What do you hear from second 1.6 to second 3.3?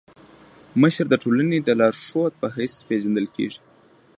د لارښود په حيث پيژندل